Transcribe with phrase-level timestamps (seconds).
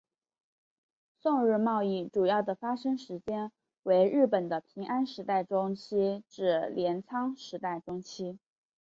[1.21, 3.51] 宋日贸易主要的发生时间
[3.83, 8.39] 为日本的平安时代中期至镰仓时代中期。